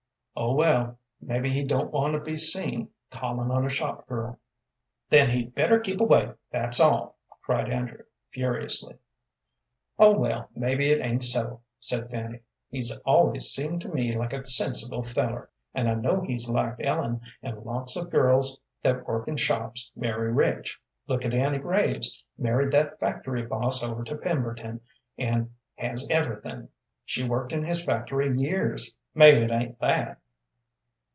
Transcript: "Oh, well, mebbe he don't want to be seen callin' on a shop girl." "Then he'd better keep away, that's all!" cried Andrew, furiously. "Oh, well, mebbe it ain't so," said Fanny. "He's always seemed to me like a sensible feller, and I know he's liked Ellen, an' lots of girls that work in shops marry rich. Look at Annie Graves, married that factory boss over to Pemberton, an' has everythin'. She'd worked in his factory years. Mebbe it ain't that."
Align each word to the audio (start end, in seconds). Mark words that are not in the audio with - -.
"Oh, 0.33 0.55
well, 0.55 0.97
mebbe 1.21 1.45
he 1.45 1.63
don't 1.63 1.91
want 1.91 2.13
to 2.13 2.19
be 2.19 2.35
seen 2.35 2.89
callin' 3.11 3.51
on 3.51 3.63
a 3.65 3.69
shop 3.69 4.07
girl." 4.07 4.39
"Then 5.07 5.29
he'd 5.29 5.53
better 5.53 5.79
keep 5.79 6.01
away, 6.01 6.31
that's 6.49 6.79
all!" 6.79 7.19
cried 7.43 7.69
Andrew, 7.69 8.05
furiously. 8.31 8.95
"Oh, 9.99 10.17
well, 10.17 10.49
mebbe 10.55 10.81
it 10.81 10.99
ain't 10.99 11.23
so," 11.23 11.61
said 11.79 12.09
Fanny. 12.09 12.39
"He's 12.69 12.95
always 12.99 13.49
seemed 13.49 13.81
to 13.81 13.89
me 13.89 14.13
like 14.17 14.33
a 14.33 14.43
sensible 14.43 15.03
feller, 15.03 15.51
and 15.75 15.87
I 15.87 15.93
know 15.93 16.21
he's 16.21 16.49
liked 16.49 16.81
Ellen, 16.83 17.21
an' 17.43 17.63
lots 17.63 17.95
of 17.95 18.09
girls 18.09 18.59
that 18.81 19.05
work 19.07 19.27
in 19.27 19.35
shops 19.37 19.91
marry 19.95 20.31
rich. 20.31 20.79
Look 21.07 21.23
at 21.23 21.35
Annie 21.35 21.59
Graves, 21.59 22.23
married 22.39 22.71
that 22.71 22.99
factory 22.99 23.45
boss 23.45 23.83
over 23.83 24.03
to 24.05 24.15
Pemberton, 24.15 24.81
an' 25.19 25.51
has 25.75 26.07
everythin'. 26.09 26.69
She'd 27.05 27.29
worked 27.29 27.53
in 27.53 27.63
his 27.63 27.83
factory 27.85 28.35
years. 28.35 28.95
Mebbe 29.13 29.43
it 29.43 29.51
ain't 29.51 29.77
that." 29.79 30.17